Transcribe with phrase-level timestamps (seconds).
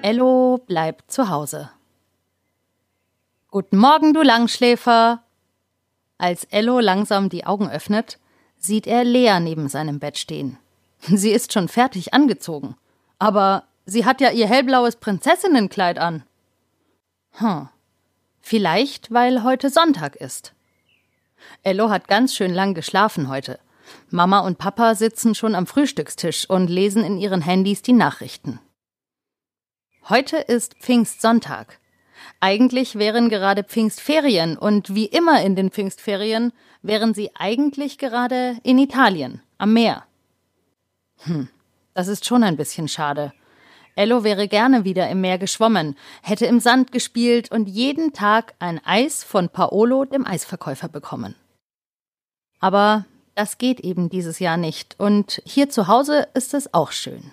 [0.00, 1.70] Ello bleibt zu Hause.
[3.50, 5.24] Guten Morgen, du Langschläfer.
[6.18, 8.18] Als Ello langsam die Augen öffnet,
[8.56, 10.56] sieht er Lea neben seinem Bett stehen.
[11.00, 12.76] Sie ist schon fertig angezogen.
[13.18, 16.22] Aber sie hat ja ihr hellblaues Prinzessinnenkleid an.
[17.32, 17.68] Hm.
[18.40, 20.54] Vielleicht, weil heute Sonntag ist.
[21.64, 23.58] Ello hat ganz schön lang geschlafen heute.
[24.10, 28.60] Mama und Papa sitzen schon am Frühstückstisch und lesen in ihren Handys die Nachrichten.
[30.08, 31.80] Heute ist Pfingstsonntag.
[32.40, 38.78] Eigentlich wären gerade Pfingstferien und wie immer in den Pfingstferien wären sie eigentlich gerade in
[38.78, 40.04] Italien, am Meer.
[41.24, 41.50] Hm,
[41.92, 43.34] das ist schon ein bisschen schade.
[43.96, 48.80] Ello wäre gerne wieder im Meer geschwommen, hätte im Sand gespielt und jeden Tag ein
[48.86, 51.34] Eis von Paolo, dem Eisverkäufer, bekommen.
[52.60, 53.04] Aber
[53.34, 57.30] das geht eben dieses Jahr nicht und hier zu Hause ist es auch schön.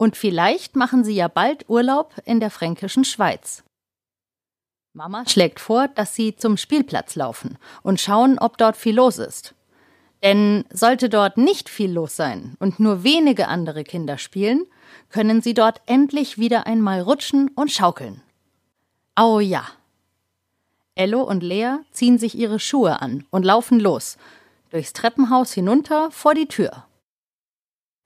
[0.00, 3.62] Und vielleicht machen sie ja bald Urlaub in der fränkischen Schweiz.
[4.94, 9.54] Mama schlägt vor, dass sie zum Spielplatz laufen und schauen, ob dort viel los ist.
[10.22, 14.64] Denn sollte dort nicht viel los sein und nur wenige andere Kinder spielen,
[15.10, 18.22] können sie dort endlich wieder einmal rutschen und schaukeln.
[19.16, 19.66] Au ja.
[20.94, 24.16] Ello und Lea ziehen sich ihre Schuhe an und laufen los,
[24.70, 26.86] durchs Treppenhaus hinunter vor die Tür.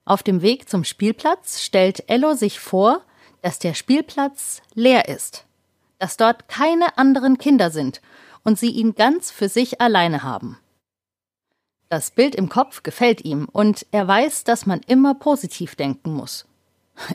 [0.05, 3.03] Auf dem Weg zum Spielplatz stellt Ello sich vor,
[3.43, 5.45] dass der Spielplatz leer ist
[5.99, 8.03] dass dort keine anderen Kinder sind
[8.43, 10.59] und sie ihn ganz für sich alleine haben.
[11.89, 16.47] Das Bild im Kopf gefällt ihm und er weiß, dass man immer positiv denken muss.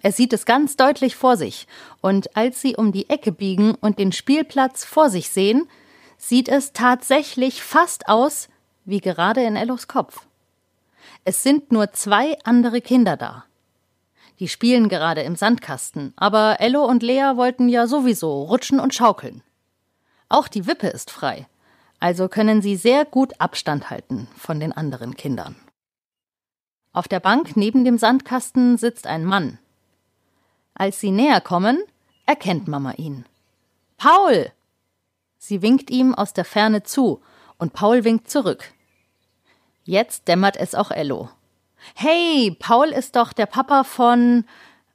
[0.02, 1.68] Er sieht es ganz deutlich vor sich,
[2.02, 5.70] und als sie um die Ecke biegen und den Spielplatz vor sich sehen,
[6.18, 8.50] sieht es tatsächlich fast aus
[8.86, 10.26] wie gerade in Ellos Kopf.
[11.24, 13.46] Es sind nur zwei andere Kinder da.
[14.40, 19.44] Die spielen gerade im Sandkasten, aber Ello und Lea wollten ja sowieso rutschen und schaukeln.
[20.30, 21.48] Auch die Wippe ist frei,
[22.00, 25.56] also können sie sehr gut Abstand halten von den anderen Kindern.
[26.94, 29.60] Auf der Bank neben dem Sandkasten sitzt ein Mann.
[30.74, 31.84] Als sie näher kommen,
[32.26, 33.26] erkennt Mama ihn.
[33.98, 34.52] Paul!
[35.38, 37.22] Sie winkt ihm aus der Ferne zu,
[37.58, 38.74] und Paul winkt zurück.
[39.90, 41.30] Jetzt dämmert es auch Ello.
[41.96, 44.46] Hey, Paul ist doch der Papa von,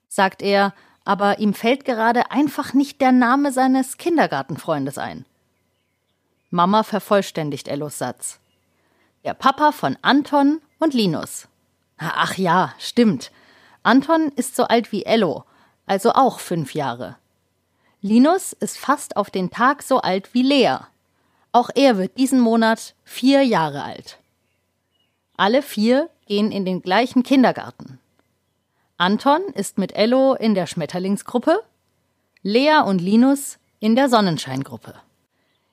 [0.07, 0.73] sagt er,
[1.05, 5.25] aber ihm fällt gerade einfach nicht der Name seines Kindergartenfreundes ein.
[6.51, 8.39] Mama vervollständigt Ellos Satz.
[9.25, 11.49] Der Papa von Anton und Linus.
[11.99, 13.33] Ach ja, stimmt.
[13.83, 15.43] Anton ist so alt wie Ello,
[15.87, 17.17] also auch fünf Jahre.
[18.01, 20.77] Linus ist fast auf den Tag so alt wie Lea.
[21.51, 24.21] Auch er wird diesen Monat vier Jahre alt.
[25.37, 27.99] Alle vier gehen in den gleichen Kindergarten.
[28.97, 31.61] Anton ist mit Ello in der Schmetterlingsgruppe,
[32.43, 34.95] Lea und Linus in der Sonnenscheingruppe.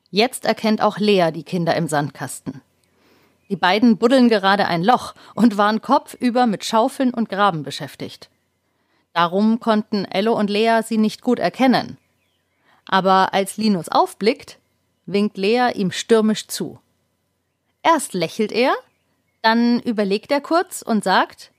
[0.10, 2.62] Jetzt erkennt auch Lea die Kinder im Sandkasten.
[3.50, 8.30] Die beiden buddeln gerade ein Loch und waren kopfüber mit Schaufeln und Graben beschäftigt.
[9.14, 11.98] Darum konnten Ello und Lea sie nicht gut erkennen.
[12.86, 14.58] Aber als Linus aufblickt,
[15.06, 16.80] winkt Lea ihm stürmisch zu.
[17.84, 18.74] Erst lächelt er,
[19.42, 21.52] dann überlegt er kurz und sagt: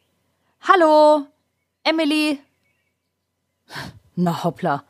[0.60, 1.26] Hallo,
[1.84, 2.38] Emily.
[4.14, 4.84] Na hoppla,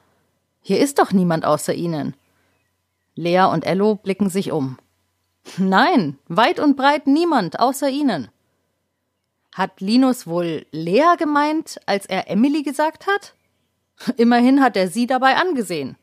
[0.60, 2.14] hier ist doch niemand außer Ihnen.
[3.14, 4.78] Lea und Ello blicken sich um.
[5.58, 8.28] Nein, weit und breit niemand außer Ihnen.
[9.54, 13.34] Hat Linus wohl Lea gemeint, als er Emily gesagt hat?
[14.16, 15.96] Immerhin hat er sie dabei angesehen.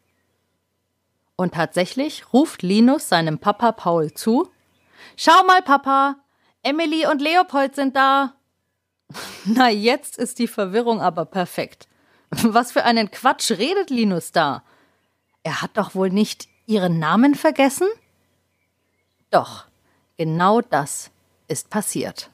[1.36, 4.50] Und tatsächlich ruft Linus seinem Papa Paul zu:
[5.16, 6.18] Schau mal, Papa,
[6.64, 8.34] Emily und Leopold sind da.
[9.46, 11.88] Na, jetzt ist die Verwirrung aber perfekt.
[12.30, 14.64] Was für einen Quatsch redet Linus da?
[15.44, 17.88] Er hat doch wohl nicht ihren Namen vergessen?
[19.32, 19.66] Doch,
[20.18, 21.12] genau das
[21.48, 22.30] ist passiert.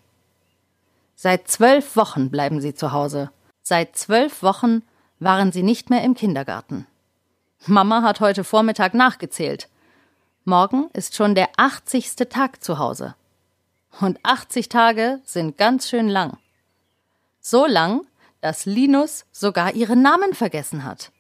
[1.16, 3.32] Seit zwölf Wochen bleiben sie zu Hause.
[3.62, 4.84] Seit zwölf Wochen
[5.20, 6.88] waren sie nicht mehr im Kindergarten.
[7.66, 9.70] Mama hat heute Vormittag nachgezählt.
[10.44, 13.16] Morgen ist schon der achtzigste Tag zu Hause.
[14.02, 16.38] Und 80 Tage sind ganz schön lang.
[17.40, 18.06] So lang,
[18.42, 21.12] dass Linus sogar ihren Namen vergessen hat.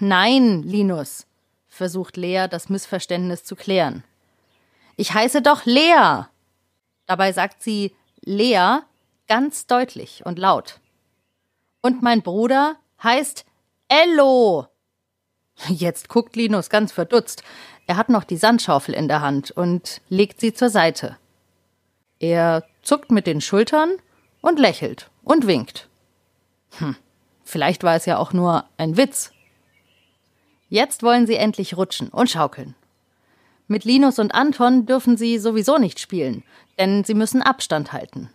[0.00, 1.26] Nein, Linus,
[1.68, 4.04] versucht Lea das Missverständnis zu klären.
[4.96, 6.26] Ich heiße doch Lea.
[7.06, 8.78] Dabei sagt sie Lea
[9.26, 10.80] ganz deutlich und laut.
[11.80, 13.44] Und mein Bruder heißt
[13.88, 14.68] Ello.
[15.68, 17.42] Jetzt guckt Linus ganz verdutzt.
[17.86, 21.16] Er hat noch die Sandschaufel in der Hand und legt sie zur Seite.
[22.18, 23.92] Er zuckt mit den Schultern
[24.40, 25.88] und lächelt und winkt.
[26.78, 26.96] Hm,
[27.44, 29.30] Vielleicht war es ja auch nur ein Witz.
[30.70, 32.74] Jetzt wollen sie endlich rutschen und schaukeln.
[33.68, 36.42] Mit Linus und Anton dürfen sie sowieso nicht spielen,
[36.78, 38.30] denn sie müssen Abstand halten.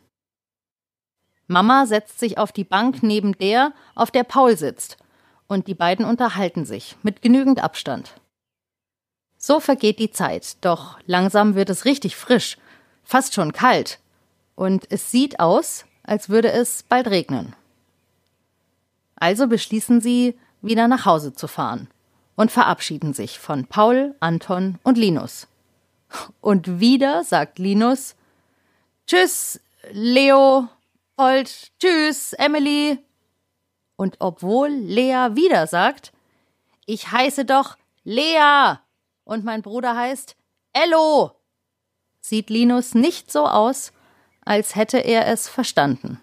[1.48, 4.98] Mama setzt sich auf die Bank neben der, auf der Paul sitzt,
[5.48, 8.13] und die beiden unterhalten sich mit genügend Abstand.
[9.41, 12.57] So vergeht die Zeit, doch langsam wird es richtig frisch,
[13.06, 14.00] fast schon kalt,
[14.56, 17.56] und es sieht aus, als würde es bald regnen.
[19.15, 21.88] Also beschließen sie, wieder nach Hause zu fahren
[22.36, 25.47] und verabschieden sich von Paul, Anton und Linus.
[26.42, 28.15] Und wieder sagt Linus
[29.07, 29.62] Tschüss,
[29.92, 30.68] Leo,
[31.18, 33.00] Holt, Tschüss, Emily.
[33.95, 36.12] Und obwohl Lea wieder sagt,
[36.85, 38.80] ich heiße doch Lea
[39.30, 40.36] und mein Bruder heißt
[40.74, 41.31] Ello,
[42.20, 43.94] sieht Linus nicht so aus,
[44.44, 46.20] als hätte er es verstanden.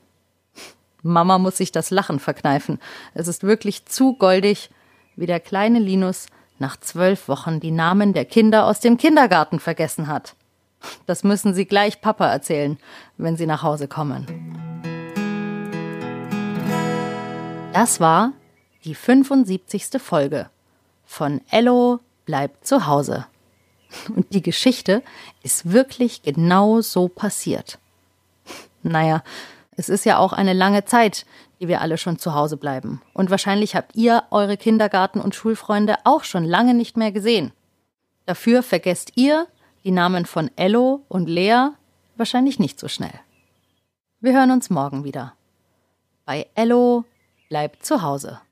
[1.03, 2.81] Mama muss sich das Lachen verkneifen.
[3.15, 4.71] Es ist wirklich zu goldig,
[5.15, 6.27] wie der kleine Linus
[6.59, 10.35] nach zwölf Wochen die Namen der Kinder aus dem Kindergarten vergessen hat.
[11.07, 12.77] Das müssen Sie gleich Papa erzählen,
[13.19, 14.27] wenn Sie nach Hause kommen.
[17.73, 18.33] Das war
[18.85, 20.03] die 75.
[20.03, 20.51] Folge
[21.05, 23.27] von Ello bleibt zu Hause.
[24.15, 25.03] Und die Geschichte
[25.43, 27.79] ist wirklich genau so passiert.
[28.83, 29.23] Naja,
[29.77, 31.25] es ist ja auch eine lange Zeit,
[31.61, 33.01] die wir alle schon zu Hause bleiben.
[33.15, 37.53] Und wahrscheinlich habt ihr eure Kindergarten- und Schulfreunde auch schon lange nicht mehr gesehen.
[38.27, 39.47] Dafür vergesst ihr
[39.85, 41.69] die Namen von Ello und Lea
[42.17, 43.13] wahrscheinlich nicht so schnell.
[44.21, 45.35] Wir hören uns morgen wieder.
[46.25, 47.05] Bei Ello
[47.49, 48.41] bleibt zu Hause.